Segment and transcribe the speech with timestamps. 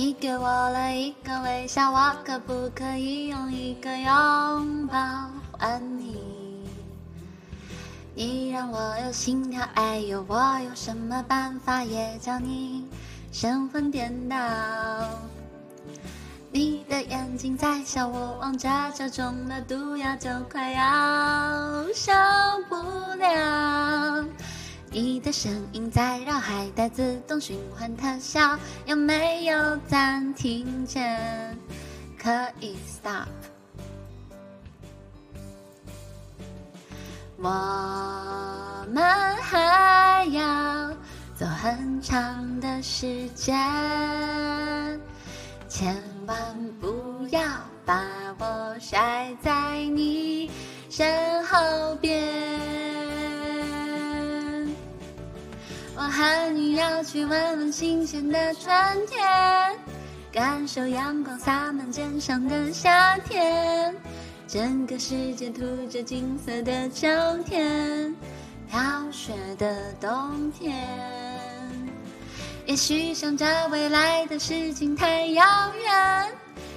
[0.00, 4.96] 你给我了一个微笑，我可不可以用一个拥抱
[5.58, 6.14] 还你？
[8.14, 12.86] 你让我有心跳，哎呦，我有什么办法也叫你
[13.32, 14.36] 神魂颠倒？
[16.52, 20.82] 你的眼睛在笑，我望着这中的毒药就快要
[21.92, 22.12] 受
[22.68, 22.76] 不。
[24.90, 31.56] 你的声音在绕，还带自动循环特效，有没有暂停键？
[32.20, 33.28] 可以 stop。
[37.36, 39.04] 我们
[39.36, 40.90] 还要
[41.36, 43.54] 走很长的时间，
[45.68, 45.94] 千
[46.26, 46.36] 万
[46.80, 47.40] 不要
[47.84, 48.02] 把
[48.38, 50.50] 我甩在你
[50.90, 51.37] 身
[56.00, 58.72] 我和你要去闻闻新鲜的春
[59.08, 59.76] 天，
[60.30, 63.92] 感受阳光洒满肩上的夏天。
[64.46, 67.08] 整个世界涂着金色的秋
[67.44, 68.14] 天，
[68.70, 68.78] 飘
[69.10, 70.72] 雪的冬天。
[72.64, 75.44] 也许想着未来的事情太遥
[75.82, 76.32] 远，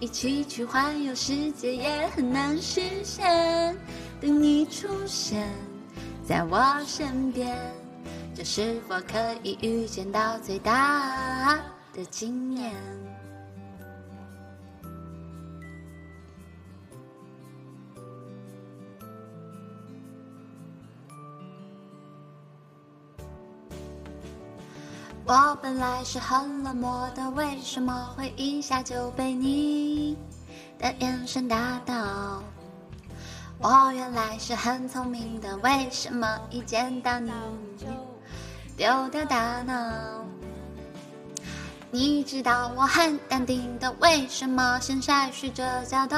[0.00, 3.76] 一起去环游世界也很难实现。
[4.22, 5.46] 等你出现
[6.26, 7.54] 在我身边，
[8.34, 11.56] 这是否可以预见到最大
[11.92, 12.74] 的惊艳？
[25.24, 30.16] 我本来是很冷漠的，为什么会一下就被你
[30.78, 32.42] 的眼神打倒？
[33.58, 37.30] 我原来是很聪明的，为什么一见到你
[37.78, 37.86] 就
[38.76, 39.74] 丢掉大脑？
[41.90, 46.16] 你知道我很淡定的，为什么现在睡着觉都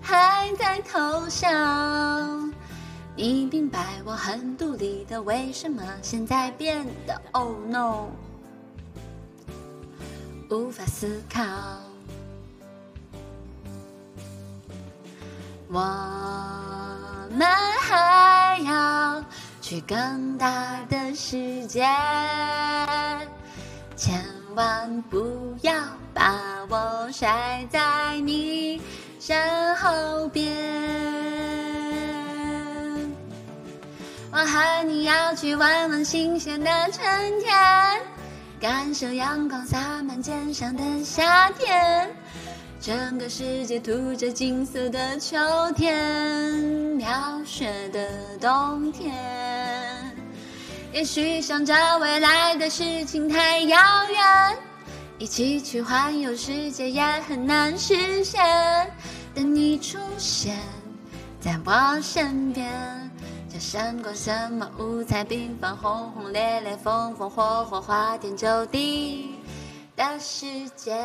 [0.00, 1.48] 还在偷笑？
[3.14, 8.06] 你明白我很独立的，为什么现在变得 Oh no，
[10.48, 11.42] 无法思考？
[15.68, 15.78] 我
[17.30, 17.46] 们
[19.70, 21.86] 去更大的世界，
[23.94, 24.20] 千
[24.56, 25.72] 万不要
[26.12, 26.34] 把
[26.68, 28.82] 我甩在你
[29.20, 30.44] 身后边。
[34.32, 37.54] 我和你要去闻闻新鲜的春天，
[38.60, 42.10] 感受阳光洒满肩上的夏天。
[42.80, 45.36] 整个世界涂着金色的秋
[45.76, 48.10] 天，飘雪的
[48.40, 49.49] 冬天。
[50.92, 53.78] 也许想着未来的事情太遥
[54.10, 54.58] 远，
[55.18, 58.44] 一起去环游世界也很难实现。
[59.32, 60.58] 等你出现
[61.40, 62.68] 在我身边。
[63.52, 69.36] 这闪光什么五彩缤纷、轰轰烈烈、风风火火、花天酒地
[69.96, 70.46] 的世
[70.76, 70.96] 界。